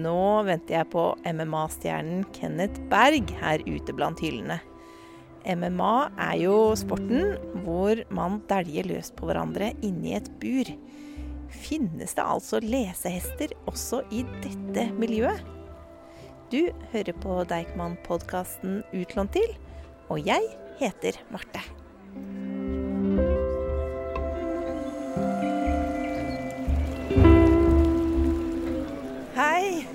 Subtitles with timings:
[0.00, 4.60] Nå venter jeg på MMA-stjernen Kenneth Berg her ute blant hyllene.
[5.48, 10.68] MMA er jo sporten hvor man dæljer løs på hverandre inni et bur.
[11.50, 15.42] Finnes det altså lesehester også i dette miljøet?
[16.50, 19.52] Du hører på Deichman-podkasten Utlånt til,
[20.10, 21.62] og jeg heter Marte.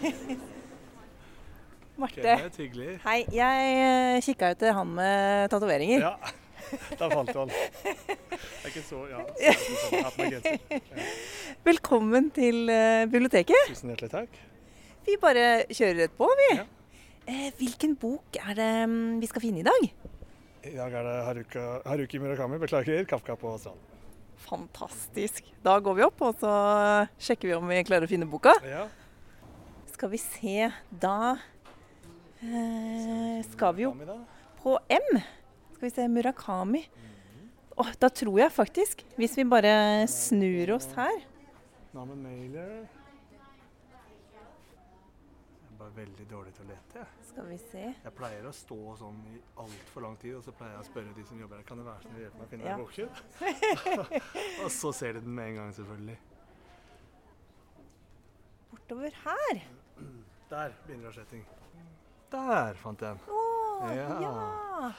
[2.02, 2.22] Marte.
[2.22, 2.98] Kenneth, hyggelig.
[3.06, 3.22] Hei.
[3.34, 6.04] Jeg kikka til han med tatoveringer.
[6.04, 6.14] Ja,
[7.00, 7.54] da falt han.
[7.54, 8.06] Det
[8.36, 9.00] er ikke så.
[9.10, 9.20] Ja.
[11.66, 13.72] Velkommen til eh, biblioteket.
[13.72, 14.42] Tusen hjertelig takk.
[15.06, 16.50] Vi bare kjører rett på, vi.
[16.58, 16.66] Ja.
[17.26, 19.90] Eh, hvilken bok er det mm, vi skal finne i dag?
[20.66, 23.82] I dag er det Haruka, Haruki Murakami, beklager, Kafka på stranden.
[24.46, 25.48] Fantastisk.
[25.66, 26.54] Da går vi opp, og så
[27.22, 28.54] sjekker vi om vi klarer å finne boka.
[28.68, 28.84] Ja,
[29.96, 31.38] Skal vi se Da
[32.44, 33.94] eh, skal vi jo
[34.60, 35.20] på M.
[35.76, 36.82] Skal vi se Murakami.
[37.78, 41.16] Oh, da tror jeg faktisk, hvis vi bare snur oss her
[41.96, 42.72] Navnet Mailer.
[45.62, 47.08] Jeg er bare veldig dårlig til å lete, jeg.
[47.30, 47.84] Skal vi se.
[48.04, 51.16] Jeg pleier å stå sånn i altfor lang tid, og så pleier jeg å spørre
[51.16, 52.76] de som jobber her, kan det være sånn å hjelpe meg å finne Ja.
[52.76, 53.14] en bokkjøp?
[54.66, 56.18] og så ser de den med en gang, selvfølgelig.
[58.74, 59.56] Bortover her.
[60.50, 61.46] Der begynner rasjetting.
[62.32, 63.20] Der fant jeg den.
[63.34, 64.22] Oh, Ja.
[64.22, 64.92] ja.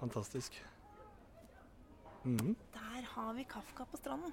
[0.00, 0.56] Fantastisk.
[2.24, 2.56] Mm.
[2.74, 4.32] Der har vi Kafka på stranden.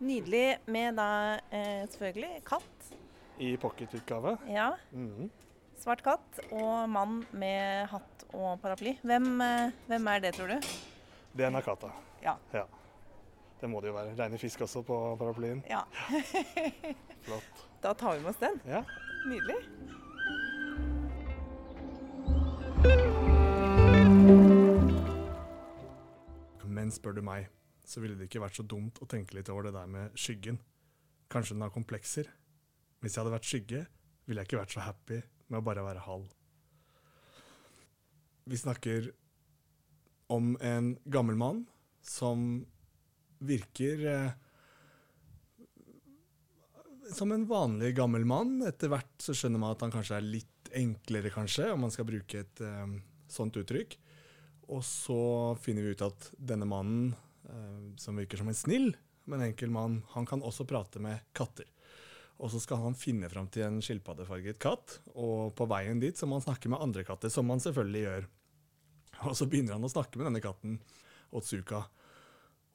[0.00, 1.08] Nydelig med da
[1.52, 2.90] eh, selvfølgelig katt.
[3.38, 4.36] I pocketutgave.
[4.48, 5.30] Ja, Mhm.
[5.78, 8.96] svart katt og mann med hatt og paraply.
[9.02, 10.60] Hvem, eh, hvem er det, tror du?
[11.36, 11.90] Det er Nakata.
[12.22, 12.34] Ja.
[13.60, 14.14] Det må det jo være.
[14.18, 15.62] Reine fisk også på paraplyen.
[15.68, 15.80] Ja,
[17.24, 17.62] Flott.
[17.86, 18.56] Da tar vi med oss den.
[18.66, 18.80] Ja.
[19.26, 19.56] Nydelig.
[26.66, 27.46] Men spør du meg,
[27.86, 30.58] så ville det ikke vært så dumt å tenke litt over det der med skyggen.
[31.30, 32.26] Kanskje den har komplekser.
[32.98, 33.84] Hvis jeg hadde vært skygge,
[34.26, 36.32] ville jeg ikke vært så happy med å bare være halv.
[38.50, 39.12] Vi snakker
[40.34, 41.62] om en gammel mann
[42.02, 42.66] som
[43.46, 44.34] virker eh,
[47.14, 48.58] som en vanlig gammel mann.
[48.66, 52.08] Etter hvert så skjønner man at han kanskje er litt enklere, kanskje, om man skal
[52.08, 52.98] bruke et eh,
[53.30, 53.96] sånt uttrykk.
[54.74, 55.20] Og så
[55.62, 57.14] finner vi ut at denne mannen,
[57.46, 58.90] eh, som virker som en snill,
[59.26, 61.68] men enkel mann, han kan også prate med katter.
[62.36, 66.28] Og så skal han finne fram til en skilpaddefarget katt, og på veien dit så
[66.28, 68.26] må han snakke med andre katter, som han selvfølgelig gjør.
[69.24, 70.80] Og så begynner han å snakke med denne katten,
[71.36, 71.86] Otsuka.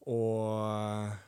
[0.10, 1.20] Og eh,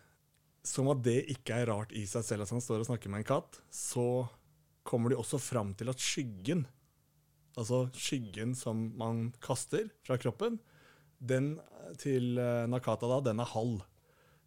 [0.63, 3.23] som at det ikke er rart i seg selv at han står og snakker med
[3.23, 4.25] en katt, så
[4.87, 6.65] kommer de også fram til at skyggen,
[7.59, 10.59] altså skyggen som man kaster fra kroppen,
[11.23, 11.55] den
[11.99, 13.83] til eh, Nakata da, den er halv.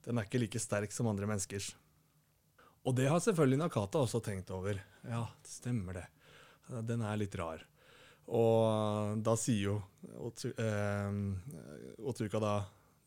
[0.05, 1.71] Den er ikke like sterk som andre menneskers.
[2.87, 4.79] Og det har selvfølgelig Nakata også tenkt over.
[5.09, 6.05] Ja, det stemmer det.
[6.87, 7.65] Den er litt rar.
[8.27, 9.77] Og da sier jo
[10.59, 11.11] eh,
[12.43, 12.55] da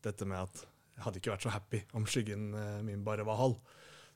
[0.00, 0.62] dette med at
[1.00, 3.56] jeg hadde ikke vært så happy om skyggen eh, min bare var halv.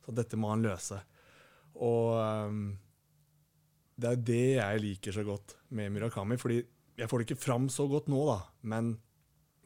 [0.05, 0.99] Så dette må han løse.
[1.81, 2.67] Og um,
[3.97, 6.61] det er det jeg liker så godt med Murakami, fordi
[6.99, 8.37] jeg får det ikke fram så godt nå, da,
[8.69, 8.93] men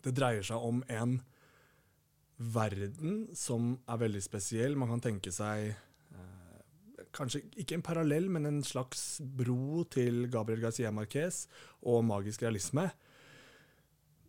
[0.06, 1.18] det dreier seg om en
[2.38, 4.78] verden som er veldig spesiell.
[4.78, 6.62] Man kan tenke seg eh,
[7.18, 11.48] kanskje ikke en parallell, men en slags bro til Gabriel Garcia Marquez
[11.82, 12.86] og magisk realisme.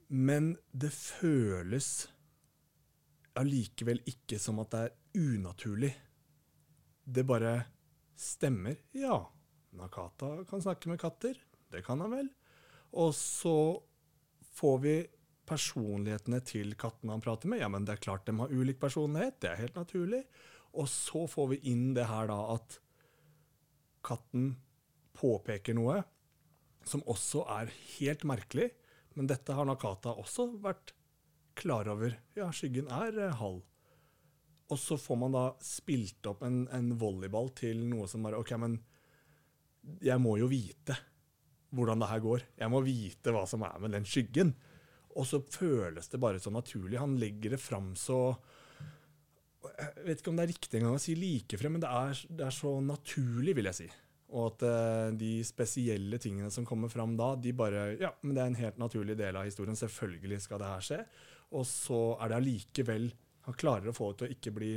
[0.09, 2.09] Men det føles
[3.39, 5.91] allikevel ikke som at det er unaturlig.
[7.09, 7.53] Det bare
[8.19, 8.77] stemmer.
[8.95, 9.21] Ja,
[9.79, 11.37] Nakata kan snakke med katter.
[11.71, 12.29] Det kan han vel.
[12.99, 13.55] Og så
[14.59, 14.95] får vi
[15.49, 17.61] personlighetene til kattene han prater med.
[17.61, 19.39] Ja, men det er klart de har ulik personlighet.
[19.41, 20.23] Det er helt naturlig.
[20.77, 22.77] Og så får vi inn det her da at
[24.05, 24.53] katten
[25.17, 26.01] påpeker noe
[26.87, 28.69] som også er helt merkelig.
[29.17, 30.93] Men dette har Nakata også vært
[31.59, 32.15] klar over.
[32.37, 33.61] Ja, skyggen er eh, halv.
[34.69, 38.53] Og så får man da spilt opp en, en volleyball til noe som bare OK,
[38.61, 38.77] men
[40.05, 40.97] jeg må jo vite
[41.73, 42.45] hvordan det her går.
[42.59, 44.53] Jeg må vite hva som er med den skyggen.
[45.17, 46.99] Og så føles det bare så naturlig.
[47.01, 48.37] Han legger det fram så
[49.59, 52.45] Jeg vet ikke om det er riktig engang å si likefrem, men det er, det
[52.45, 53.87] er så naturlig, vil jeg si.
[54.29, 58.43] Og at eh, de spesielle tingene som kommer fram da, de bare Ja, men det
[58.43, 59.77] er en helt naturlig del av historien.
[59.77, 60.99] Selvfølgelig skal det her skje.
[61.57, 63.07] Og så er det allikevel
[63.47, 64.73] Han klarer å få det til å ikke bli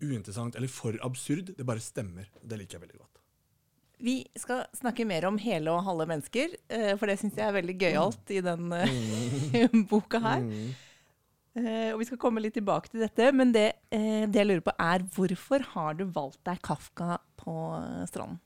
[0.00, 1.52] uinteressant eller for absurd.
[1.58, 2.30] Det bare stemmer.
[2.40, 3.20] Det liker jeg veldig godt.
[4.04, 7.54] Vi skal snakke mer om hele og halve mennesker, eh, for det syns jeg er
[7.56, 10.42] veldig gøyalt i den eh, boka her.
[10.48, 10.72] Mm.
[11.54, 15.04] Og vi skal komme litt tilbake til dette, men det, det jeg lurer på er
[15.14, 17.54] hvorfor har du valgt deg Kafka på
[18.10, 18.40] stranden?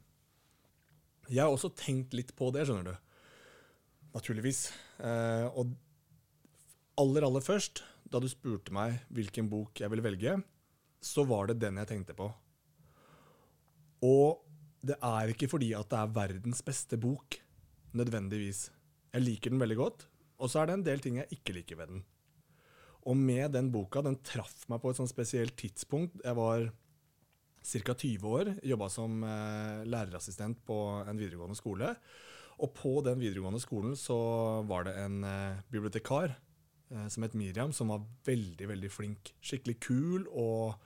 [1.28, 2.94] Jeg har også tenkt litt på det, skjønner du.
[4.14, 4.68] Naturligvis.
[5.04, 5.74] Eh, og
[6.98, 10.38] aller, aller først, da du spurte meg hvilken bok jeg ville velge,
[11.04, 12.30] så var det den jeg tenkte på.
[14.08, 14.40] Og
[14.84, 17.38] det er ikke fordi at det er verdens beste bok,
[17.98, 18.68] nødvendigvis.
[19.12, 20.06] Jeg liker den veldig godt,
[20.38, 22.04] og så er det en del ting jeg ikke liker ved den.
[23.08, 26.18] Og med den boka, den traff meg på et sånn spesielt tidspunkt.
[26.24, 26.68] Jeg var
[27.62, 27.94] ca.
[27.94, 31.94] 20 år, jobba som eh, lærerassistent på en videregående skole.
[32.58, 34.18] Og på den videregående skolen så
[34.66, 39.32] var det en eh, bibliotekar eh, som het Miriam, som var veldig, veldig flink.
[39.38, 40.78] Skikkelig kul og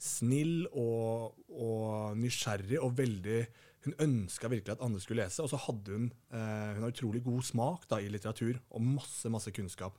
[0.00, 3.42] snill og, og nysgjerrig og veldig
[3.84, 7.22] Hun ønska virkelig at andre skulle lese, og så hadde hun eh, Hun har utrolig
[7.24, 9.96] god smak da, i litteratur og masse, masse kunnskap.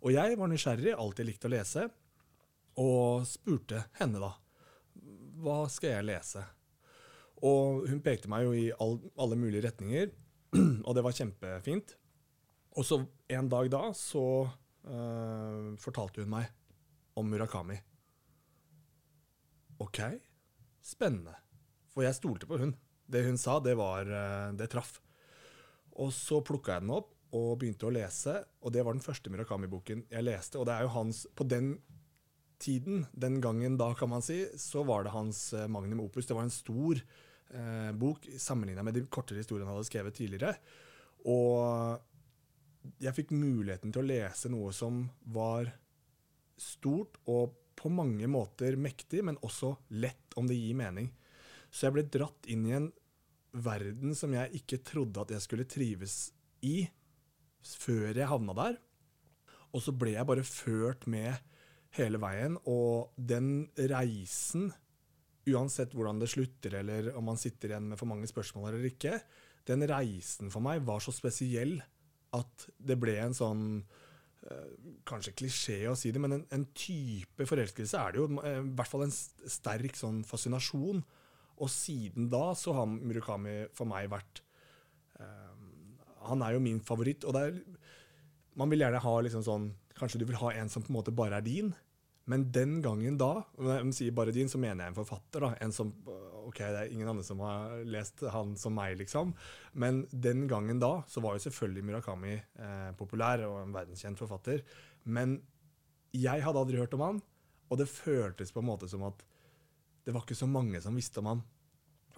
[0.00, 1.88] Og jeg var nysgjerrig, alltid likt å lese,
[2.80, 4.30] og spurte henne da
[5.40, 6.42] hva skal jeg lese?
[7.46, 10.10] Og hun pekte meg jo i all, alle mulige retninger,
[10.86, 11.94] og det var kjempefint.
[12.78, 13.00] Og så
[13.32, 16.50] en dag da så uh, fortalte hun meg
[17.18, 17.78] om Murakami.
[19.80, 20.00] OK,
[20.84, 21.34] spennende.
[21.90, 22.74] For jeg stolte på hun.
[23.10, 24.98] Det hun sa, det var uh, Det traff.
[26.00, 29.30] Og så plukka jeg den opp og begynte å lese, og det var den første
[29.30, 30.58] Murakami-boken jeg leste.
[30.58, 31.76] Og det er jo hans På den
[32.60, 36.28] tiden, den gangen da, kan man si, så var det hans eh, magnum opus.
[36.28, 40.54] Det var en stor eh, bok sammenligna med de kortere historiene han hadde skrevet tidligere.
[41.28, 42.00] Og
[43.00, 45.02] jeg fikk muligheten til å lese noe som
[45.32, 45.72] var
[46.60, 51.08] stort og på mange måter mektig, men også lett, om det gir mening.
[51.72, 52.90] Så jeg ble dratt inn i en
[53.50, 56.16] verden som jeg ikke trodde at jeg skulle trives
[56.66, 56.84] i,
[57.64, 58.76] før jeg havna der.
[59.72, 61.38] Og så ble jeg bare ført med
[61.96, 64.70] hele veien, og den reisen,
[65.50, 69.16] uansett hvordan det slutter, eller om man sitter igjen med for mange spørsmål eller ikke,
[69.68, 71.78] den reisen for meg var så spesiell
[72.36, 73.64] at det ble en sånn
[74.46, 74.68] eh,
[75.08, 78.28] Kanskje klisjé å si det, men en, en type forelskelse er det jo.
[78.46, 81.02] eh, I hvert fall en sterk sånn fascinasjon.
[81.60, 84.40] Og siden da så har Murukami for meg vært
[85.20, 85.56] eh,
[86.30, 87.26] Han er jo min favoritt.
[87.26, 87.58] Og det er
[88.56, 89.68] Man vil gjerne ha liksom sånn
[90.00, 91.72] Kanskje du vil ha en som på en måte bare er din.
[92.30, 95.42] Men den gangen da, når jeg sier bare din, så mener jeg en forfatter.
[95.42, 95.92] da, En som
[96.50, 99.34] Ok, det er ingen andre som har lest han som meg, liksom.
[99.72, 104.64] Men den gangen da, så var jo selvfølgelig Murakami eh, populær og en verdenskjent forfatter.
[105.04, 105.36] Men
[106.16, 107.20] jeg hadde aldri hørt om han,
[107.70, 109.22] og det føltes på en måte som at
[110.04, 111.44] det var ikke så mange som visste om han.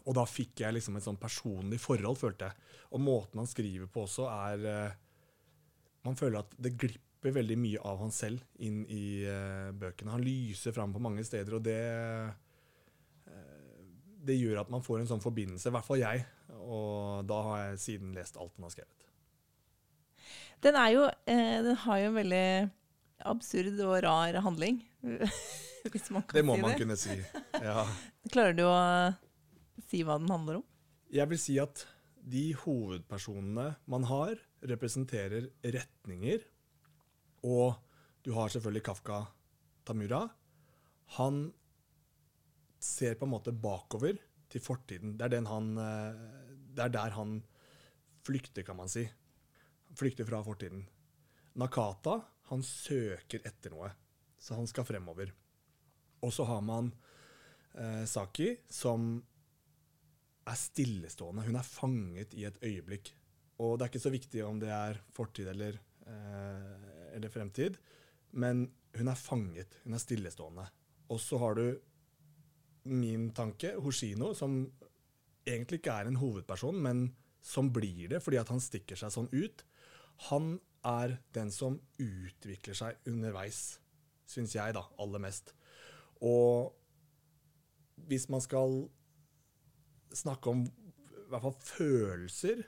[0.07, 2.73] Og da fikk jeg liksom et sånn personlig forhold, følte jeg.
[2.95, 5.01] Og måten han skriver på også, er eh,
[6.03, 10.11] Man føler at det glipper veldig mye av han selv inn i uh, bøkene.
[10.11, 12.33] Han lyser fram på mange steder, og det uh,
[14.27, 16.25] Det gjør at man får en sånn forbindelse, i hvert fall jeg.
[16.63, 19.07] Og da har jeg siden lest alt han har skrevet.
[20.63, 22.47] Den er jo eh, Den har jo en veldig
[23.33, 24.83] absurd og rar handling.
[25.91, 26.79] Hvis man kan Det må si man det.
[26.79, 27.17] kunne si.
[27.63, 27.83] Ja.
[28.35, 28.77] Klarer du å
[29.89, 30.65] si hva den handler om?
[31.13, 31.83] Jeg vil si at
[32.23, 36.45] de hovedpersonene man har, representerer retninger.
[37.43, 37.75] Og
[38.23, 39.25] du har selvfølgelig Kafka
[39.85, 40.23] Tamura.
[41.19, 41.45] Han
[42.83, 44.19] ser på en måte bakover
[44.53, 45.17] til fortiden.
[45.19, 46.23] Det er, han, eh,
[46.77, 47.41] det er der han
[48.27, 49.05] flykter, kan man si.
[49.99, 50.85] Flykter fra fortiden.
[51.59, 52.21] Nakata
[52.51, 53.91] han søker etter noe,
[54.41, 55.33] så han skal fremover.
[56.23, 56.93] Og så har man
[57.75, 59.17] eh, Saki, som
[60.43, 61.47] er stillestående.
[61.47, 63.13] Hun er fanget i et øyeblikk.
[63.63, 66.82] Og det er ikke så viktig om det er fortid eller, eh,
[67.15, 67.79] eller fremtid,
[68.33, 68.67] men
[68.97, 69.79] hun er fanget.
[69.85, 70.67] Hun er stillestående.
[71.13, 71.67] Og så har du
[72.89, 74.65] min tanke, Hoshino, som
[75.47, 77.07] egentlig ikke er en hovedperson, men
[77.43, 79.65] som blir det fordi at han stikker seg sånn ut.
[80.29, 83.79] Han er den som utvikler seg underveis,
[84.29, 85.53] syns jeg, da, aller mest.
[86.23, 86.73] Og
[88.09, 88.85] hvis man skal
[90.13, 92.63] snakke om i hvert fall følelser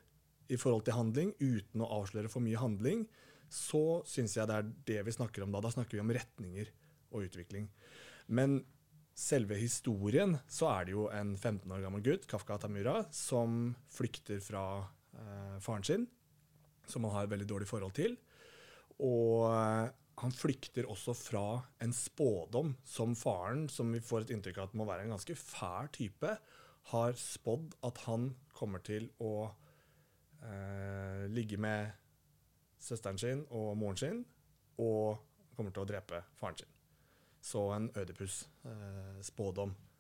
[0.49, 3.05] i forhold til handling, uten å avsløre for mye handling,
[3.55, 5.63] så syns jeg det er det vi snakker om da.
[5.63, 6.71] Da snakker vi om retninger
[7.15, 7.69] og utvikling.
[8.27, 8.63] Men
[9.15, 14.41] selve historien, så er det jo en 15 år gammel gutt, Kafka Tamura, som flykter
[14.43, 14.65] fra
[15.15, 16.09] eh, faren sin,
[16.91, 18.17] som han har et veldig dårlig forhold til.
[18.99, 19.93] Og eh,
[20.23, 21.47] han flykter også fra
[21.83, 25.37] en spådom som faren, som vi får et inntrykk av at må være en ganske
[25.39, 26.37] fær type,
[26.93, 29.49] har spådd at han kommer til å
[30.45, 31.95] eh, ligge med
[32.85, 34.21] søsteren sin og moren sin,
[34.83, 35.25] og
[35.57, 36.71] kommer til å drepe faren sin.
[37.45, 39.75] Så en Ødipus-spådom.
[39.75, 39.91] Eh,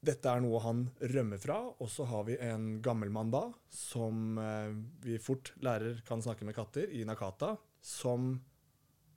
[0.00, 4.38] Dette er noe han rømmer fra, og så har vi en gammel mann da, som
[4.40, 4.70] eh,
[5.04, 8.32] vi fort lærer kan snakke med katter, i Nakata, som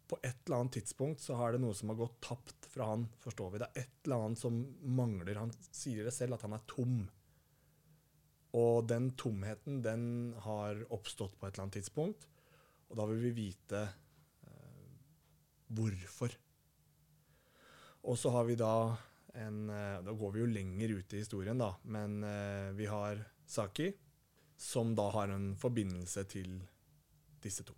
[0.09, 3.07] på et eller annet tidspunkt så har det noe som har gått tapt fra han,
[3.23, 3.61] forstår vi.
[3.61, 5.39] Det er et eller annet som mangler.
[5.39, 6.97] Han sier det selv, at han er tom.
[8.53, 12.27] Og den tomheten, den har oppstått på et eller annet tidspunkt.
[12.91, 13.81] Og da vil vi vite
[14.45, 14.91] eh,
[15.73, 16.35] hvorfor.
[18.03, 18.75] Og så har vi da
[19.33, 21.71] en eh, Da går vi jo lenger ut i historien, da.
[21.83, 23.89] Men eh, vi har Saki,
[24.57, 26.59] som da har en forbindelse til
[27.41, 27.73] disse to.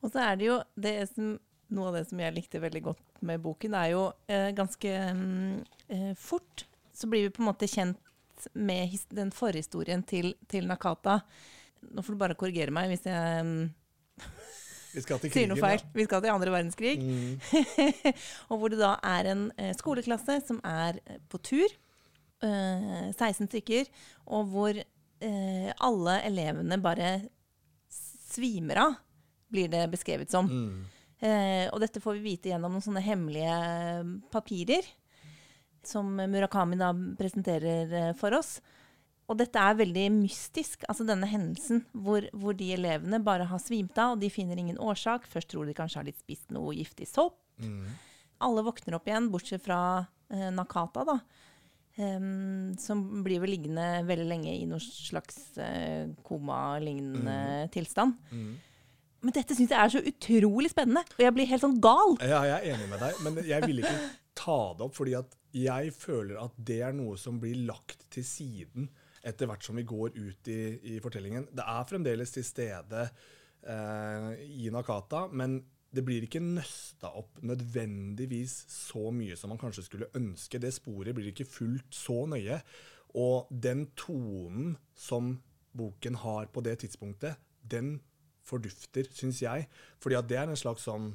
[0.00, 1.38] Og så er det jo det som,
[1.70, 5.58] Noe av det som jeg likte veldig godt med boken, er jo eh, ganske mm,
[5.94, 6.64] eh, fort
[7.00, 8.09] så blir vi på en måte kjent
[8.54, 11.20] med den forhistorien til, til, Nakata.
[11.90, 13.44] Nå får du bare korrigere meg hvis jeg
[14.94, 15.84] krigen, sier noe feil.
[15.94, 16.96] Vi skal til andre verdenskrig.
[17.00, 17.36] Mm.
[18.50, 21.78] og hvor det da er en eh, skoleklasse som er eh, på tur.
[22.40, 23.92] 16 eh, stykker.
[24.32, 24.82] Og hvor
[25.20, 27.10] alle elevene bare
[27.92, 28.94] svimer av
[29.52, 30.48] blir det beskrevet som.
[30.48, 30.86] Mm.
[31.20, 33.56] Eh, og dette får vi vite gjennom noen sånne hemmelige
[34.32, 34.86] papirer
[35.86, 38.58] som Murakami da presenterer eh, for oss.
[39.30, 43.98] Og dette er veldig mystisk, altså denne hendelsen hvor, hvor, de elevene bare har svimt
[44.00, 45.28] av, og de finner ingen årsak.
[45.30, 47.38] Først tror de kanskje har litt spist noe giftig sopp.
[47.62, 47.92] Mm.
[48.42, 49.80] Alle våkner opp igjen, bortsett fra
[50.32, 51.20] eh, Nakata, da.
[52.00, 57.34] Um, som blir vel liggende veldig lenge i noen slags eh, koma-lignende
[57.66, 57.72] mm.
[57.74, 58.16] tilstand.
[58.32, 58.52] Mm.
[59.20, 62.16] Men dette syns jeg er så utrolig spennende, og jeg blir helt sånn gal.
[62.24, 63.98] Ja, jeg er enig med deg, men jeg vil ikke
[64.38, 68.26] ta det opp, fordi at jeg føler at det er noe som blir lagt til
[68.26, 68.88] siden
[69.26, 70.62] etter hvert som vi går ut i,
[70.94, 71.50] i fortellingen.
[71.52, 74.30] Det er fremdeles til stede eh,
[74.64, 75.58] i Nakata, men
[75.90, 80.60] det blir ikke nøsta opp nødvendigvis så mye som man kanskje skulle ønske.
[80.62, 82.60] Det sporet blir ikke fulgt så nøye.
[83.18, 85.34] Og den tonen som
[85.76, 87.98] boken har på det tidspunktet, den
[88.46, 89.66] fordufter, syns jeg.
[90.00, 91.12] Fordi at det er en slags sånn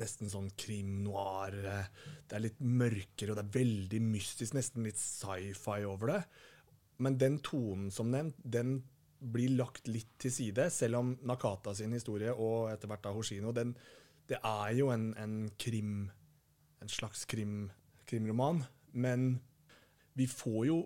[0.00, 1.56] Nesten sånn krim noir.
[1.60, 4.56] Eh, det er litt mørkere, og det er veldig mystisk.
[4.56, 6.20] Nesten litt sci-fi over det.
[7.00, 8.80] Men den tonen som nevnt, den
[9.20, 13.52] blir lagt litt til side, selv om Nakata sin historie og etter hvert da Hoshino,
[13.56, 13.74] den,
[14.28, 16.08] det er jo en, en krim
[16.80, 17.66] En slags krim,
[18.08, 18.62] krimroman.
[18.96, 19.34] Men
[20.16, 20.78] vi får jo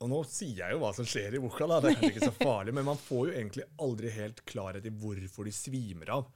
[0.00, 1.78] og nå sier jeg jo hva som skjer i boka, da.
[1.84, 5.44] det er ikke så farlig, men man får jo egentlig aldri helt klarhet i hvorfor
[5.44, 6.30] de svimer av.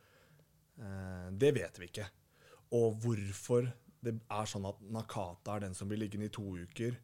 [0.81, 2.09] Eh, det vet vi ikke.
[2.75, 3.71] Og hvorfor
[4.05, 6.97] det er sånn at Nakata er den som blir liggende i to uker,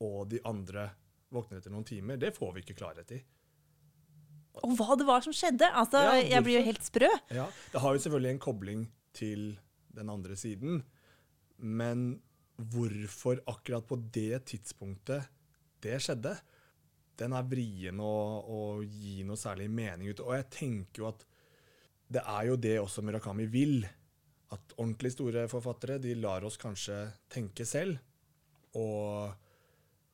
[0.00, 0.88] og de andre
[1.30, 3.20] våkner etter noen timer, det får vi ikke klarhet i.
[4.64, 5.68] Og hva det var som skjedde!
[5.78, 7.10] Altså, ja, jeg blir jo helt sprø.
[7.30, 8.86] Ja, Det har jo selvfølgelig en kobling
[9.16, 9.44] til
[9.94, 10.82] den andre siden,
[11.58, 12.22] men
[12.56, 15.28] hvorfor akkurat på det tidspunktet
[15.80, 16.34] det skjedde,
[17.20, 20.22] den er vrien å, å, gi noe særlig mening ut.
[20.24, 21.24] Og jeg tenker jo at
[22.10, 23.84] det er jo det også Murakami vil.
[24.50, 28.00] At ordentlig store forfattere de lar oss kanskje tenke selv.
[28.74, 29.30] Og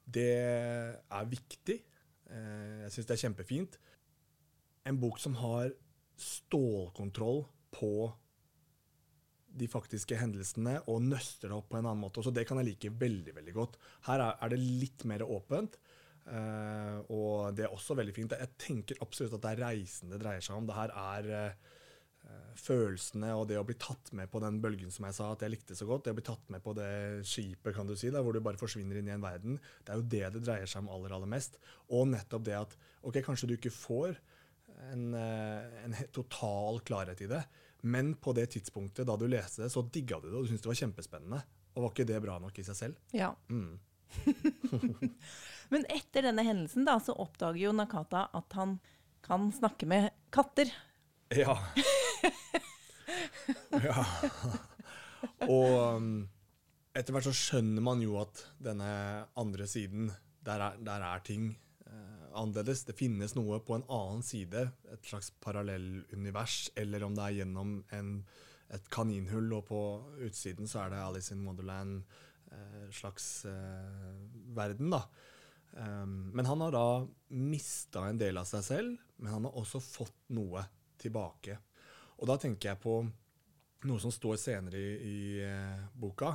[0.05, 1.79] det er viktig.
[2.29, 3.81] Eh, jeg syns det er kjempefint.
[4.87, 5.73] En bok som har
[6.21, 7.93] stålkontroll på
[9.57, 12.21] de faktiske hendelsene og nøster det opp på en annen måte.
[12.25, 13.79] Så det kan jeg like veldig veldig godt.
[14.09, 15.79] Her er, det litt mer åpent.
[16.27, 18.35] Uh, og det er også veldig fint.
[18.37, 20.67] Jeg tenker absolutt at det er reisen det dreier seg om.
[20.69, 21.76] Det her er uh,
[22.57, 25.53] følelsene og det å bli tatt med på den bølgen som jeg sa at jeg
[25.53, 26.07] likte så godt.
[26.07, 26.91] Det å bli tatt med på det
[27.29, 29.59] skipet, kan du si, da, hvor du bare forsvinner inn i en verden.
[29.85, 31.61] Det er jo det det dreier seg om aller, aller mest.
[31.95, 34.17] Og nettopp det at OK, kanskje du ikke får
[34.93, 37.43] en, uh, en total klarhet i det.
[37.87, 40.65] Men på det tidspunktet da du leste det, så digga du det, og du syntes
[40.65, 41.43] det var kjempespennende.
[41.77, 43.05] Og var ikke det bra nok i seg selv?
[43.15, 43.35] Ja.
[43.53, 43.77] Mm.
[45.73, 48.79] Men etter denne hendelsen da, så oppdager jo Nakata at han
[49.27, 50.71] kan snakke med katter.
[51.35, 51.59] Ja.
[53.87, 54.07] ja.
[55.47, 56.11] Og um,
[56.97, 58.89] etter hvert så skjønner man jo at denne
[59.39, 60.11] andre siden,
[60.47, 61.55] der er, der er ting
[62.37, 62.85] annerledes.
[62.87, 67.77] Det finnes noe på en annen side, et slags parallellunivers, eller om det er gjennom
[67.97, 68.13] en,
[68.75, 69.83] et kaninhull, og på
[70.27, 72.03] utsiden så er det Alice in Wonderland,
[72.53, 74.13] eh, slags eh,
[74.57, 75.05] verden, da.
[75.77, 76.87] Um, men han har da
[77.37, 80.65] mista en del av seg selv, men han har også fått noe
[81.01, 81.59] tilbake.
[82.17, 83.01] Og da tenker jeg på
[83.87, 86.33] noe som står senere i, i eh, boka.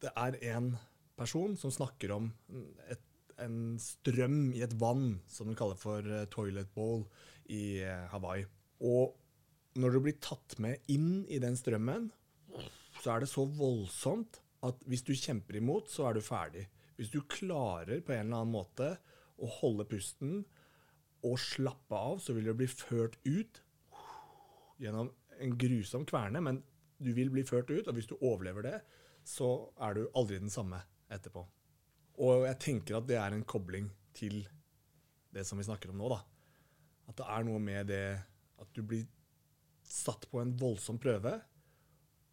[0.00, 0.72] Det er en
[1.20, 2.30] person som snakker om
[2.88, 3.02] et,
[3.44, 7.04] en strøm i et vann, som de kaller for eh, toilet bowl
[7.52, 8.46] i eh, Hawaii.
[8.80, 9.16] Og
[9.80, 12.08] når du blir tatt med inn i den strømmen,
[13.00, 16.66] så er det så voldsomt at hvis du kjemper imot, så er du ferdig.
[16.98, 18.94] Hvis du klarer på en eller annen måte
[19.40, 20.42] å holde pusten
[21.24, 23.60] og slappe av, så vil du bli ført ut
[24.80, 25.10] gjennom
[25.40, 26.60] en grusom kverne, men
[27.00, 28.76] du vil bli ført ut, og hvis du overlever det,
[29.24, 29.48] så
[29.80, 30.80] er du aldri den samme
[31.12, 31.44] etterpå.
[32.20, 34.42] Og jeg tenker at det er en kobling til
[35.32, 36.20] det som vi snakker om nå, da.
[37.10, 38.04] At det er noe med det
[38.60, 39.06] at du blir
[39.90, 41.34] satt på en voldsom prøve,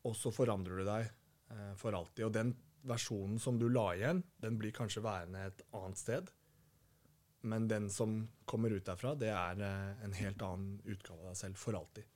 [0.07, 2.25] og så forandrer du deg eh, for alltid.
[2.27, 2.53] Og den
[2.87, 6.29] versjonen som du la igjen, den blir kanskje værende et annet sted.
[7.47, 11.41] Men den som kommer ut derfra, det er eh, en helt annen utgave av deg
[11.41, 12.07] selv for alltid.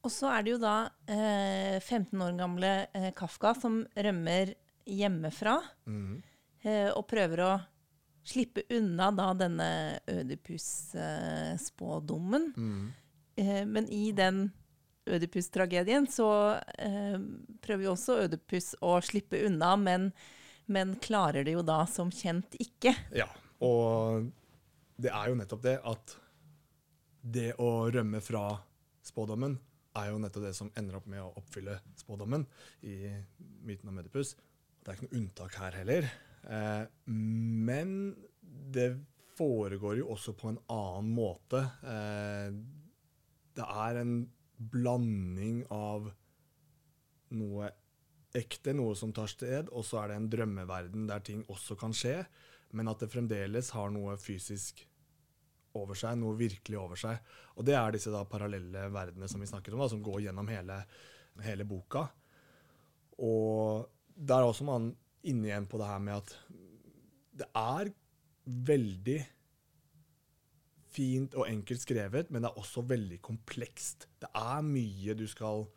[0.00, 4.54] Og så er det jo da eh, 15 år gamle eh, Kafka som rømmer
[4.88, 6.22] hjemmefra mm.
[6.64, 7.60] eh, og prøver å
[8.30, 12.44] slippe unna da denne Ødipus-spådommen.
[12.56, 12.92] Mm.
[13.36, 14.52] Eh, men i den
[15.10, 17.18] Ødipus-tragedien så eh,
[17.60, 20.12] prøver jo også Ødipus å slippe unna, men,
[20.70, 22.94] men klarer det jo da som kjent ikke.
[23.16, 23.28] Ja,
[23.64, 24.30] og
[25.00, 26.16] det er jo nettopp det at
[27.20, 28.58] det å rømme fra
[29.04, 29.58] spådommen
[29.98, 32.46] er jo nettopp det som ender opp med å oppfylle spådommen
[32.86, 32.96] i
[33.66, 34.36] myten om Medipus.
[34.80, 36.10] Det er ikke noe unntak her heller.
[36.46, 37.96] Eh, men
[38.74, 38.92] det
[39.38, 41.64] foregår jo også på en annen måte.
[41.82, 42.54] Eh,
[43.56, 44.14] det er en
[44.60, 46.10] blanding av
[47.36, 47.70] noe
[48.36, 51.94] ekte, noe som tar sted, og så er det en drømmeverden der ting også kan
[51.96, 52.20] skje,
[52.78, 54.84] men at det fremdeles har noe fysisk
[55.78, 57.20] over seg, noe virkelig over seg.
[57.56, 60.50] Og det er disse da parallelle verdenene som vi snakket om, da, som går gjennom
[60.50, 60.80] hele,
[61.46, 62.06] hele boka.
[63.20, 63.86] Og
[64.16, 64.90] der er også man
[65.28, 66.34] inne igjen på det her med at
[67.40, 67.92] det er
[68.70, 69.18] veldig
[70.90, 74.08] fint og enkelt skrevet, men det er også veldig komplekst.
[74.20, 75.68] Det er mye du skal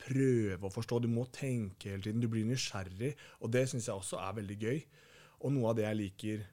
[0.00, 1.00] prøve å forstå.
[1.00, 2.22] Du må tenke hele tiden.
[2.22, 4.82] Du blir nysgjerrig, og det syns jeg også er veldig gøy.
[5.40, 6.44] Og noe av det jeg liker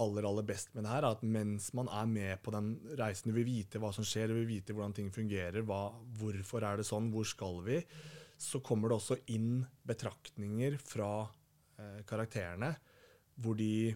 [0.00, 3.30] aller aller best med det her, er at mens man er med på den reisen,
[3.30, 5.84] du vil vite hva som skjer, du vil vite hvordan ting fungerer, hva,
[6.18, 7.78] hvorfor er det sånn, hvor skal vi,
[8.42, 12.72] så kommer det også inn betraktninger fra eh, karakterene,
[13.42, 13.92] hvor de,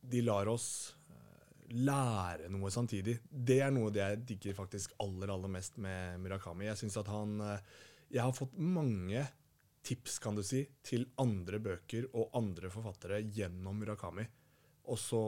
[0.00, 0.68] de lar oss
[1.08, 3.18] eh, lære noe samtidig.
[3.24, 6.68] Det er noe det jeg digger faktisk aller, aller mest med Murakami.
[6.68, 7.76] Jeg synes at han eh,
[8.08, 9.24] Jeg har fått mange
[9.84, 14.26] tips, kan du si, til andre bøker og andre forfattere gjennom Murakami.
[14.88, 15.22] Og så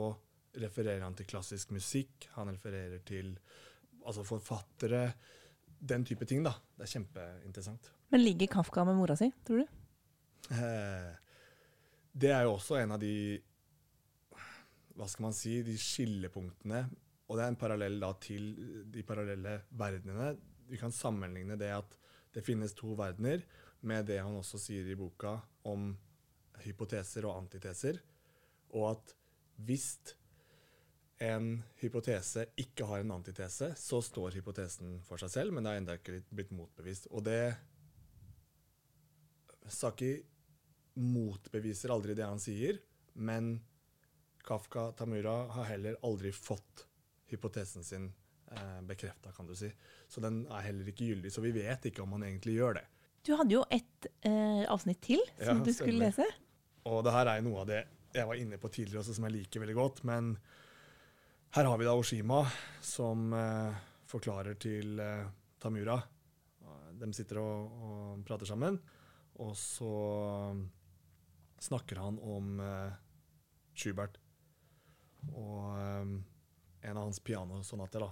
[0.61, 3.35] refererer han til klassisk musikk, han refererer til
[4.05, 5.05] altså forfattere,
[5.81, 6.43] den type ting.
[6.45, 6.51] da.
[6.77, 7.91] Det er kjempeinteressant.
[8.11, 9.77] Men ligger Kafka med mora si, tror du?
[10.53, 11.13] Eh,
[12.13, 13.39] Det er jo også en av de
[14.97, 16.83] hva skal man si, de skillepunktene.
[17.29, 18.49] Og det er en parallell da til
[18.91, 20.33] de parallelle verdenene.
[20.67, 21.95] Vi kan sammenligne det at
[22.35, 23.41] det finnes to verdener,
[23.81, 25.87] med det han også sier i boka om
[26.61, 27.97] hypoteser og antiteser.
[28.77, 29.15] Og at
[29.67, 29.85] hvis
[31.21, 35.81] en hypotese ikke har en antitese, så står hypotesen for seg selv, men det er
[35.83, 37.07] ennå ikke blitt motbevist.
[37.13, 37.41] Og det
[39.71, 40.15] Saki
[41.01, 42.79] motbeviser aldri det han sier,
[43.13, 43.59] men
[44.43, 46.87] Kafka Tamura har heller aldri fått
[47.31, 48.07] hypotesen sin
[48.51, 49.69] eh, bekrefta, kan du si.
[50.09, 51.31] Så den er heller ikke gyldig.
[51.31, 52.85] Så vi vet ikke om han egentlig gjør det.
[53.21, 56.09] Du hadde jo et eh, avsnitt til som Ja, du skulle stemmer.
[56.09, 56.25] lese.
[56.89, 59.37] Og det her er noe av det jeg var inne på tidligere også, som jeg
[59.37, 60.03] liker veldig godt.
[60.07, 60.33] Men
[61.55, 62.41] her har vi da Oshima,
[62.83, 63.79] som eh,
[64.11, 65.29] forklarer til eh,
[65.61, 65.99] Tamura.
[67.01, 68.75] De sitter og, og prater sammen,
[69.41, 69.93] og så
[71.61, 72.91] snakker han om eh,
[73.73, 74.19] Schubert
[75.31, 76.11] og eh,
[76.89, 78.05] en av hans pianosonater.
[78.05, 78.11] da.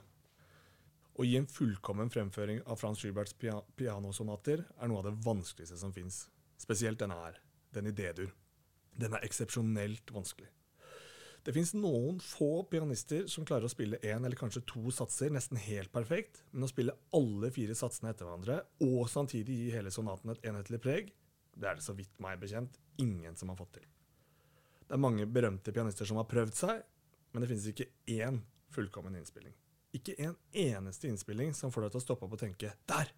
[1.19, 5.79] Å gi en fullkommen fremføring av Frans Schuberts pia pianosonater er noe av det vanskeligste
[5.81, 6.27] som fins.
[6.59, 7.41] Spesielt denne her,
[7.75, 8.29] den i D-dur.
[8.99, 10.49] Den er eksepsjonelt vanskelig.
[11.45, 15.59] Det fins noen få pianister som klarer å spille én eller kanskje to satser nesten
[15.63, 20.33] helt perfekt, men å spille alle fire satsene etter hverandre og samtidig gi hele sonaten
[20.33, 21.13] et enhetlig preg,
[21.55, 23.87] det er det så vidt meg bekjent ingen som har fått til.
[24.83, 26.83] Det er mange berømte pianister som har prøvd seg,
[27.31, 28.41] men det finnes ikke én
[28.75, 29.55] fullkommen innspilling.
[29.95, 33.13] Ikke en eneste innspilling som får deg til å stoppe opp og tenke 'der'.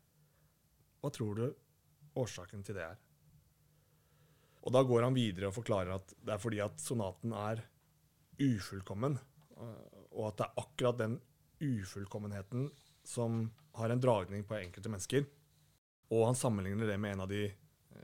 [1.02, 1.46] Hva tror du
[2.16, 3.00] årsaken til det er?
[4.62, 7.64] Og da går han videre og forklarer at det er fordi at sonaten er
[8.42, 9.18] ufullkommen,
[9.58, 11.18] øh, og at det er akkurat den
[11.62, 12.70] ufullkommenheten
[13.06, 13.44] som
[13.78, 15.26] har en dragning på enkelte mennesker.
[16.12, 17.46] Og han sammenligner det med en av de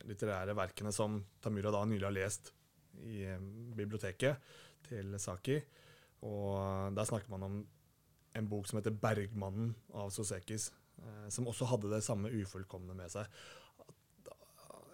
[0.08, 2.54] litterære verkene som Tamura da nylig har lest
[3.04, 3.42] i eh,
[3.78, 4.38] biblioteket
[4.88, 5.60] til Saki.
[6.26, 7.58] Og der snakker man om
[8.38, 13.12] en bok som heter 'Bergmannen' av Sosekis, eh, som også hadde det samme ufullkomne med
[13.12, 13.26] seg.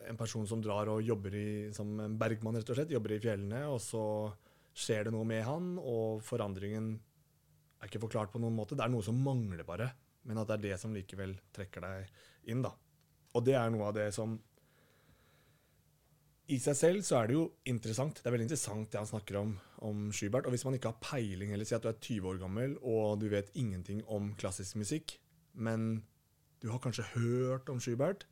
[0.10, 3.22] En person som drar og jobber i, som en bergmann, rett og slett, jobber i
[3.24, 4.04] fjellene, og så
[4.74, 6.94] skjer det noe med han, og forandringen
[7.80, 8.78] er ikke forklart på noen måte.
[8.78, 9.92] Det er noe som mangler bare,
[10.28, 12.74] men at det er det som likevel trekker deg inn, da.
[13.34, 14.38] Og det er noe av det som
[16.52, 18.18] i seg selv så er det jo interessant.
[18.20, 19.54] Det er veldig interessant det han snakker om,
[19.88, 20.48] om Schubert.
[20.48, 23.22] Og hvis man ikke har peiling, eller si at du er 20 år gammel og
[23.22, 25.16] du vet ingenting om klassisk musikk,
[25.54, 26.04] men
[26.60, 28.28] du har kanskje hørt om Schubert,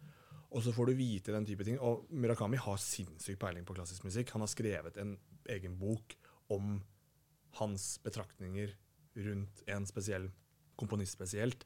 [0.51, 1.79] og så får du vite den type ting.
[1.79, 4.33] Og Murakami har sinnssyk peiling på klassisk musikk.
[4.35, 5.15] Han har skrevet en
[5.49, 6.17] egen bok
[6.51, 6.81] om
[7.59, 8.73] hans betraktninger
[9.15, 10.27] rundt en spesiell
[10.79, 11.65] komponist spesielt,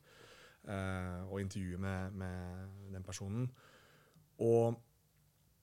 [0.68, 3.48] uh, og intervjuet med, med den personen.
[4.44, 4.76] Og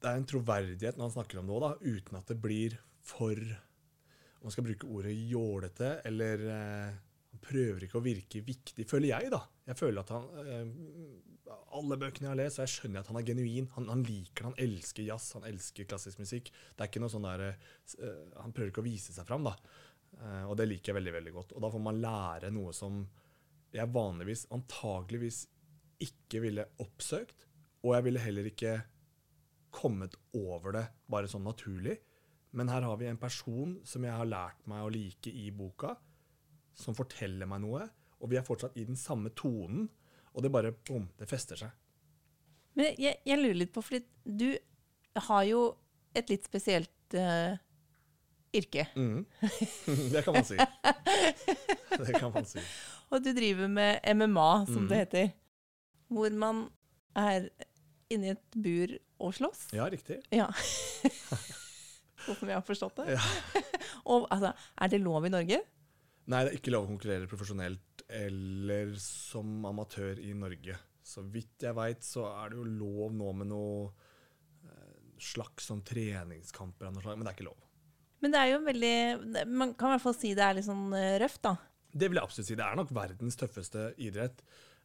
[0.02, 3.36] det er en troverdighet når han snakker om det òg, uten at det blir for
[3.36, 6.94] Om man skal bruke ordet jålete, eller eh,
[7.32, 9.40] Han prøver ikke å virke viktig, føler jeg, da.
[9.68, 13.18] Jeg føler at han eh, Alle bøkene jeg har lest, så jeg skjønner at han
[13.20, 13.70] er genuin.
[13.76, 16.52] Han, han liker han elsker jazz, han elsker klassisk musikk.
[16.52, 19.56] Det er ikke noe sånn der, eh, Han prøver ikke å vise seg fram, da.
[20.18, 21.56] Eh, og det liker jeg veldig, veldig godt.
[21.56, 23.02] Og da får man lære noe som
[23.72, 25.46] jeg vanligvis, antageligvis,
[26.02, 27.46] ikke ville oppsøkt.
[27.82, 28.76] Og jeg ville heller ikke
[29.72, 31.96] kommet over det bare sånn naturlig.
[32.52, 35.94] Men her har vi en person som jeg har lært meg å like i boka,
[36.78, 37.86] som forteller meg noe.
[38.22, 39.88] Og vi er fortsatt i den samme tonen,
[40.32, 41.72] og det bare bom, det fester seg.
[42.78, 44.52] Men jeg, jeg lurer litt på, fordi du
[45.28, 45.64] har jo
[46.16, 47.56] et litt spesielt uh,
[48.56, 48.86] yrke.
[48.96, 49.26] Mm.
[50.14, 50.56] Det kan man si.
[52.06, 52.62] Det kan man si.
[53.12, 54.88] Og du driver med MMA, som Mm.
[54.88, 55.32] det heter.
[56.12, 56.62] Hvor man
[57.16, 57.50] er
[58.12, 59.66] inni et bur og slåss.
[59.76, 60.22] Ja, riktig.
[60.32, 60.48] Ja.
[62.24, 63.16] Sånn som jeg har forstått det.
[63.18, 63.62] Ja.
[64.06, 65.60] Og altså, er det lov i Norge?
[66.30, 70.76] Nei, det er ikke lov å konkurrere profesjonelt eller som amatør i Norge.
[71.02, 73.88] Så vidt jeg veit, så er det jo lov nå med noe
[74.68, 77.60] eh, slags sånn treningskamper av noe slag, men det er ikke lov.
[78.22, 80.92] Men det er jo veldig Man kan i hvert fall si det er litt sånn
[80.94, 81.56] eh, røft, da.
[81.92, 82.56] Det vil jeg absolutt si.
[82.56, 84.38] Det er nok verdens tøffeste idrett.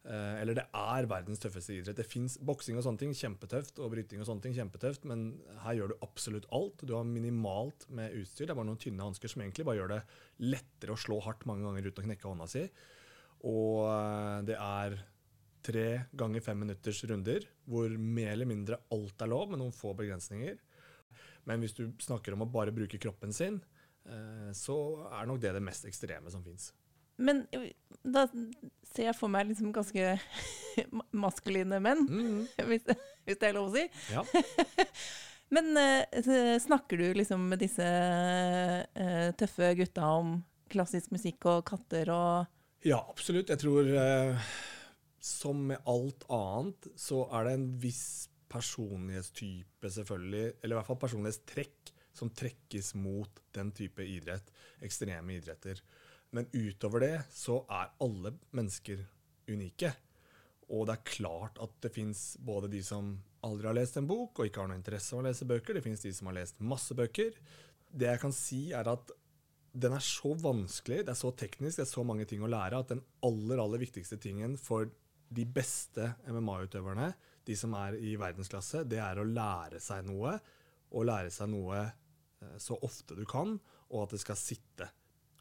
[0.08, 1.98] Eh, eller det er verdens tøffeste idrett.
[2.00, 5.26] Det fins boksing og sånne ting, kjempetøft, og bryting og sånne ting, kjempetøft, men
[5.65, 6.86] her gjør du absolutt alt.
[6.88, 8.46] Du har minimalt med utstyr.
[8.46, 10.02] Det er bare noen tynne hansker som egentlig bare gjør det
[10.46, 12.63] lettere å slå hardt mange ganger uten å knekke hånda si.
[13.52, 14.98] Og eh, det er
[15.67, 19.91] tre ganger fem minutters runder, hvor mer eller mindre alt er lov, med noen få
[19.98, 20.56] begrensninger.
[21.52, 23.60] Men hvis du snakker om å bare bruke kroppen sin,
[24.08, 24.78] eh, så
[25.12, 26.72] er nok det det mest ekstreme som fins.
[27.17, 27.43] Men
[28.08, 28.26] da
[28.88, 30.15] ser jeg for meg liksom ganske
[31.26, 32.86] maskuline menn, Mm, hvis,
[33.28, 33.88] hvis det er lov å si.
[34.13, 34.24] ja.
[35.56, 40.34] Men eh, snakker du liksom med disse eh, tøffe gutta om
[40.67, 43.48] klassisk musikk og katter og Ja, absolutt.
[43.54, 44.50] Jeg tror eh,
[45.24, 51.00] som med alt annet, så er det en viss personlighetstype, selvfølgelig, eller i hvert fall
[51.02, 54.48] personlighetstrekk, som trekkes mot den type idrett,
[54.84, 55.80] ekstreme idretter.
[56.35, 59.05] Men utover det så er alle mennesker
[59.47, 59.93] unike.
[60.67, 63.13] Og det er klart at det fins både de som
[63.47, 65.85] aldri har lest en bok og ikke har noe interesse av å lese bøker, det
[65.85, 67.37] fins de som har lest masse bøker.
[67.87, 69.13] Det jeg kan si, er at
[69.77, 72.81] den er så vanskelig, det er så teknisk, det er så mange ting å lære,
[72.81, 74.89] at den aller, aller viktigste tingen for
[75.29, 77.11] de beste MMA-utøverne,
[77.47, 80.33] de som er i verdensklasse, det er å lære seg noe,
[80.91, 83.57] og lære seg noe eh, så ofte du kan,
[83.91, 84.89] og at det skal sitte.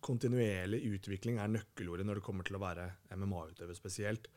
[0.05, 4.29] Kontinuerlig utvikling er nøkkelordet når det kommer til å være MMA-utøver spesielt.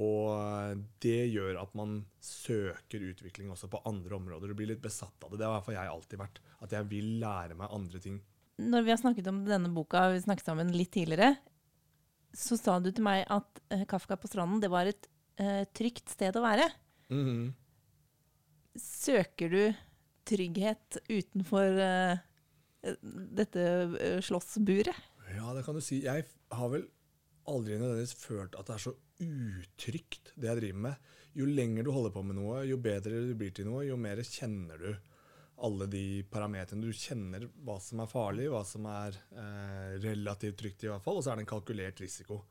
[0.00, 4.52] Og det gjør at man søker utvikling også på andre områder.
[4.52, 5.42] Du blir litt besatt av det.
[5.42, 6.40] Det har i hvert fall jeg alltid vært.
[6.64, 8.20] At jeg vil lære meg andre ting.
[8.62, 11.34] Når vi har snakket om denne boka, vi snakket sammen litt tidligere,
[12.32, 15.08] så sa du til meg at eh, Kafka på stranden, det var et
[15.40, 16.68] uh, trygt sted å være.
[17.12, 17.50] Mhm.
[18.80, 19.62] Søker du
[20.24, 22.20] trygghet utenfor eh,
[22.82, 23.64] dette
[24.00, 25.08] eh, slåssburet?
[25.32, 26.02] Ja, det kan du si.
[26.04, 26.84] Jeg har vel
[27.50, 31.08] aldri nødvendigvis følt at det er så utrygt, det jeg driver med.
[31.38, 34.20] Jo lenger du holder på med noe, jo bedre du blir til noe, jo mer
[34.26, 34.92] kjenner du
[35.62, 36.84] alle de parametrene.
[36.84, 41.20] Du kjenner hva som er farlig, hva som er eh, relativt trygt i hvert fall,
[41.20, 42.42] og så er det en kalkulert risiko.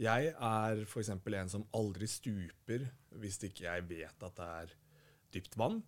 [0.00, 1.10] Jeg er f.eks.
[1.12, 2.86] en som aldri stuper
[3.20, 4.76] hvis ikke jeg vet at det er
[5.34, 5.82] dypt vann.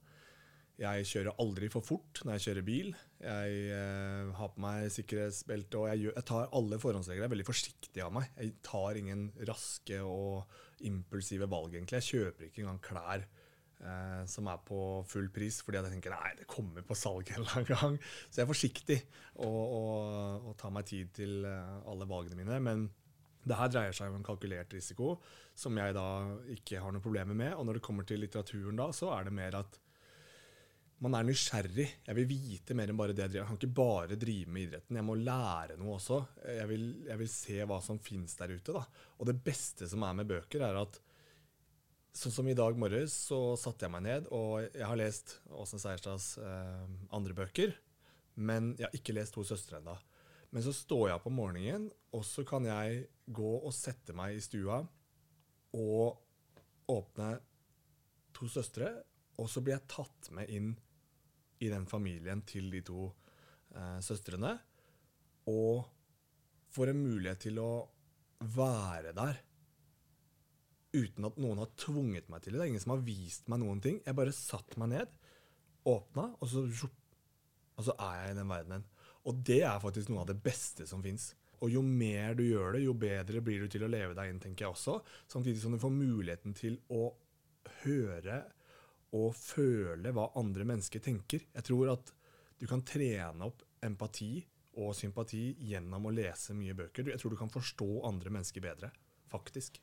[0.80, 2.88] Jeg kjører aldri for fort når jeg kjører bil.
[3.22, 7.22] Jeg eh, har på meg sikkerhetsbelte, og jeg, gjør, jeg tar alle forhåndsregler.
[7.22, 8.30] Jeg er veldig forsiktig av meg.
[8.38, 12.00] Jeg tar ingen raske og impulsive valg, egentlig.
[12.00, 14.80] Jeg kjøper ikke engang klær eh, som er på
[15.12, 18.00] full pris, fordi jeg tenker nei, det kommer på salg en eller annen gang.
[18.24, 18.98] Så jeg er forsiktig
[19.44, 22.58] og, og, og tar meg tid til eh, alle valgene mine.
[22.64, 22.88] Men
[23.42, 25.16] det her dreier seg om en kalkulert risiko
[25.58, 26.08] som jeg da
[26.54, 27.54] ikke har noen problemer med.
[27.58, 29.78] Og når det kommer til litteraturen da, så er det mer at
[31.02, 31.86] man er nysgjerrig.
[32.06, 33.42] Jeg vil vite mer enn bare det jeg driver.
[33.42, 34.98] Jeg kan ikke bare drive med idretten.
[35.00, 36.18] Jeg må lære noe også.
[36.46, 38.76] Jeg vil, jeg vil se hva som finnes der ute.
[38.76, 38.84] Da.
[39.18, 41.00] Og det beste som er med bøker, er at
[42.14, 45.80] sånn som i dag morges, så satte jeg meg ned, og jeg har lest Åsen
[45.80, 46.82] Seierstads eh,
[47.16, 47.72] andre bøker,
[48.36, 49.96] men jeg har ikke lest To søstre ennå.
[50.52, 54.36] Men så står jeg opp om morgenen, og så kan jeg gå og sette meg
[54.36, 54.82] i stua
[55.72, 57.32] og åpne
[58.36, 58.92] To søstre,
[59.40, 60.72] og så blir jeg tatt med inn
[61.62, 63.06] i den familien til de to
[63.76, 64.56] eh, søstrene.
[65.50, 65.84] Og
[66.72, 67.72] får en mulighet til å
[68.52, 69.40] være der
[70.92, 72.58] uten at noen har tvunget meg til det.
[72.58, 74.00] Det er ingen som har vist meg noen ting.
[74.04, 75.14] Jeg bare satt meg ned,
[75.88, 78.84] åpna, og så, og så er jeg i den verdenen.
[79.28, 81.30] Og det er faktisk noe av det beste som fins.
[81.62, 84.40] Og jo mer du gjør det, jo bedre blir du til å leve deg inn,
[84.42, 84.98] tenker jeg også.
[85.30, 87.06] Samtidig som du får muligheten til å
[87.84, 88.42] høre
[89.12, 91.44] og føle hva andre mennesker tenker.
[91.52, 92.12] Jeg tror at
[92.58, 94.36] du kan trene opp empati
[94.80, 97.10] og sympati gjennom å lese mye bøker.
[97.12, 98.92] Jeg tror du kan forstå andre mennesker bedre,
[99.32, 99.80] faktisk.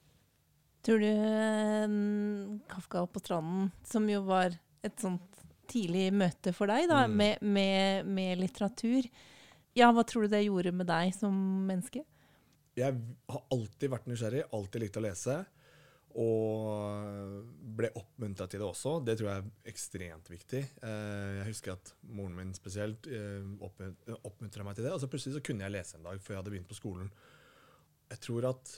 [0.85, 6.87] Tror du um, Kafka på stranden, som jo var et sånt tidlig møte for deg
[6.89, 7.17] da, mm.
[7.19, 9.05] med, med, med, litteratur,
[9.77, 11.35] ja, hva tror du det gjorde med deg som
[11.67, 12.01] menneske?
[12.79, 12.95] Jeg
[13.29, 15.35] har alltid vært nysgjerrig, alltid likt å lese.
[16.17, 17.45] Og
[17.78, 18.95] ble oppmuntra til det også.
[19.06, 20.62] Det tror jeg er ekstremt viktig.
[20.82, 23.45] Eh, jeg husker at moren min spesielt eh,
[24.17, 24.93] oppmuntra meg til det.
[24.95, 27.12] Og så plutselig så kunne jeg lese en dag før jeg hadde begynt på skolen.
[28.10, 28.78] Jeg tror at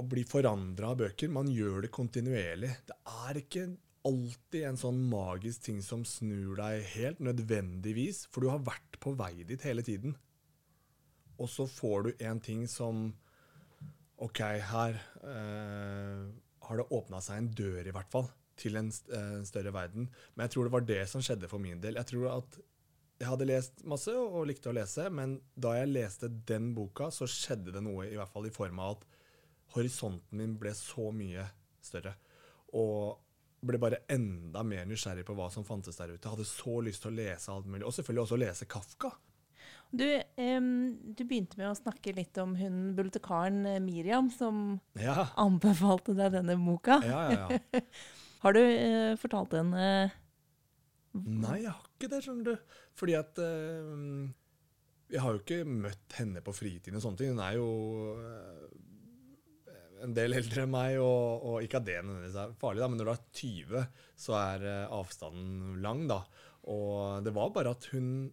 [0.00, 2.72] å bli forandra av bøker Man gjør det kontinuerlig.
[2.88, 3.66] Det er ikke
[4.08, 8.26] alltid en sånn magisk ting som snur deg helt, nødvendigvis.
[8.32, 10.16] For du har vært på vei dit hele tiden.
[11.40, 13.10] Og så får du en ting som
[14.20, 16.24] OK, her eh,
[16.66, 18.28] har det åpna seg en dør, i hvert fall,
[18.60, 20.10] til en, st en, større verden.
[20.34, 21.96] Men jeg tror det var det som skjedde for min del.
[21.96, 22.58] Jeg tror at
[23.20, 27.28] jeg hadde lest masse og likte å lese, men da jeg leste den boka, så
[27.28, 29.08] skjedde det noe, i hvert fall i form av at
[29.76, 31.44] horisonten min ble så mye
[31.84, 32.14] større.
[32.76, 33.18] Og
[33.60, 36.22] ble bare enda mer nysgjerrig på hva som fantes der ute.
[36.24, 39.12] Jeg hadde så lyst til å lese alt mulig, og selvfølgelig også lese Kafka.
[39.90, 40.06] Du,
[40.38, 40.66] um,
[41.18, 45.26] du, begynte med å snakke litt om hun bibliotekaren eh, Miriam, som ja.
[45.40, 47.00] anbefalte deg denne boka.
[47.02, 47.80] Ja, ja, ja.
[48.44, 49.86] har du uh, fortalt henne
[51.10, 52.76] Nei, jeg har ikke det, skjønner du.
[52.94, 54.28] Fordi at uh,
[55.10, 57.34] Jeg har jo ikke møtt henne på fritiden og sånne ting.
[57.34, 57.66] Hun er jo
[58.14, 58.68] uh,
[60.06, 63.02] en del eldre enn meg, og, og ikke at det nødvendigvis er farlig, da, men
[63.02, 63.82] når du er 20,
[64.22, 66.22] så er avstanden lang, da.
[66.70, 68.30] Og det var bare at hun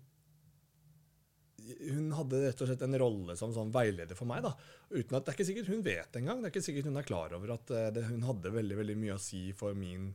[1.90, 4.46] hun hadde rett og slett en rolle som sånn veileder for meg.
[4.46, 4.54] da,
[4.92, 6.42] uten at Det er ikke sikkert hun vet engang.
[6.42, 8.98] Det er ikke sikkert hun er klar over at uh, det, hun hadde veldig veldig
[9.00, 10.12] mye å si for min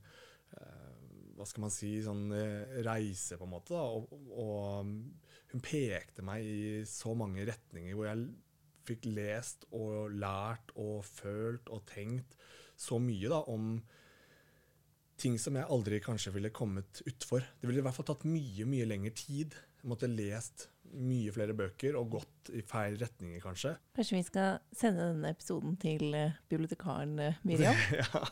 [0.58, 0.92] uh,
[1.36, 3.74] hva skal man si, sånn uh, reise, på en måte.
[3.74, 4.94] da, og, og,
[5.52, 8.22] hun pekte meg i så mange retninger hvor jeg
[8.88, 12.38] fikk lest og lært og følt og tenkt
[12.80, 13.76] så mye da, om
[15.20, 17.44] ting som jeg aldri kanskje ville kommet utfor.
[17.60, 19.54] Det ville i hvert fall tatt mye mye lengre tid.
[19.82, 23.74] Jeg måtte lest mye flere bøker og gått i feil retninger, kanskje.
[23.96, 27.76] Kanskje vi skal sende denne episoden til uh, bibliotekaren uh, Miriam?
[28.00, 28.24] ja.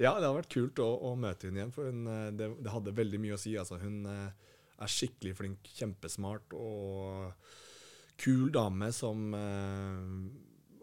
[0.00, 0.12] ja.
[0.12, 2.96] det hadde vært kult å, å møte henne igjen, for hun, uh, det, det, hadde
[2.96, 3.56] veldig mye å si.
[3.60, 7.50] Altså, hun er skikkelig flink, kjempesmart og
[8.20, 9.30] kul dame som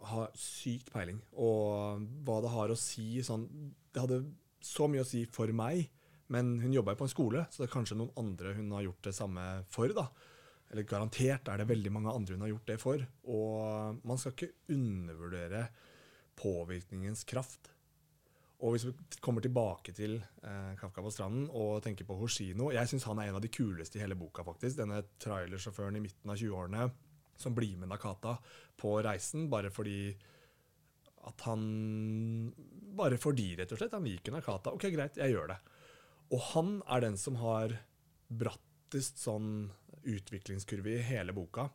[0.08, 1.20] har sykt peiling.
[1.38, 3.46] Og hva det har å si sånn
[3.94, 4.24] Det hadde
[4.64, 5.88] så mye å si for meg,
[6.34, 8.86] men hun jobba jo på en skole, så det er kanskje noen andre hun har
[8.88, 9.94] gjort det samme for.
[9.96, 10.10] da.
[10.72, 13.04] Eller garantert er det veldig mange andre hun har gjort det for.
[13.32, 15.68] Og man skal ikke undervurdere
[16.38, 17.72] påvirkningens kraft.
[18.66, 22.90] Og hvis vi kommer tilbake til eh, Kafka på stranden og tenker på Hoshino Jeg
[22.90, 24.80] syns han er en av de kuleste i hele boka, faktisk.
[24.80, 26.88] Denne trailersjåføren i midten av 20-årene
[27.38, 28.34] som blir med Nakata
[28.82, 30.10] på reisen bare fordi
[31.28, 31.64] at han
[32.98, 33.94] Bare fordi, rett og slett.
[33.94, 34.72] Han liker Nakata.
[34.74, 35.58] Ok, greit, jeg gjør det.
[36.34, 37.76] Og han er den som har
[38.28, 39.68] brattest sånn
[40.08, 41.68] utviklingskurve i hele boka.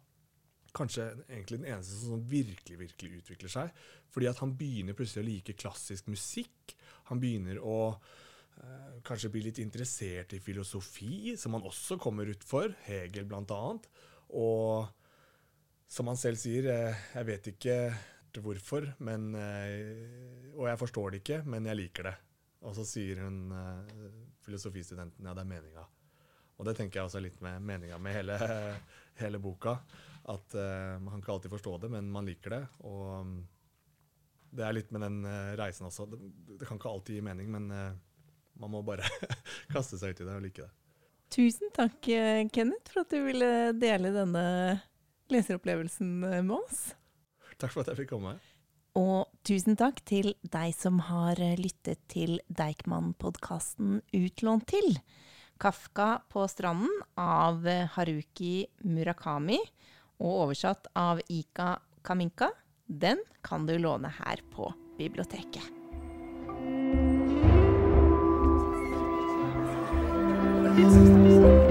[0.72, 3.82] Kanskje egentlig den eneste som virkelig virkelig utvikler seg.
[4.12, 6.74] Fordi at han begynner plutselig å like klassisk musikk.
[7.10, 12.72] Han begynner å eh, kanskje bli litt interessert i filosofi, som han også kommer utfor.
[12.88, 13.88] Hegel, blant annet.
[14.32, 14.88] Og
[15.92, 17.78] som han selv sier, eh, jeg vet ikke
[18.40, 22.14] hvorfor, men, eh, og jeg forstår det ikke, men jeg liker det.
[22.62, 23.96] Og så sier hun eh,
[24.46, 25.84] filosofistudenten ja, det er meninga.
[26.62, 28.36] Og det tenker jeg også er litt med meninga med hele,
[29.22, 29.80] hele boka.
[30.30, 32.60] At uh, man kan ikke alltid forstå det, men man liker det.
[32.86, 33.32] Og um,
[34.54, 36.06] det er litt med den uh, reisen også.
[36.12, 36.20] Det,
[36.52, 37.88] det, kan ikke alltid gi mening, men uh,
[38.62, 39.08] man må bare
[39.74, 40.70] kaste seg ut i det og like det.
[41.34, 41.96] Tusen takk,
[42.52, 44.44] Kenneth, for at du ville dele denne
[45.32, 46.90] leseropplevelsen med oss.
[47.56, 48.36] Takk for at jeg fikk komme.
[49.00, 55.00] Og tusen takk til deg som har lyttet til Deichman-podkasten Utlånt til.
[55.62, 57.62] Kafka på stranden av
[57.94, 59.60] Haruki Murakami
[60.18, 62.50] og oversatt av Ika Kaminka.
[62.86, 65.70] Den kan du låne her på biblioteket.
[70.72, 71.61] Thank